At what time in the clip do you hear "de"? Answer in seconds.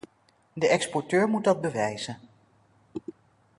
0.53-0.67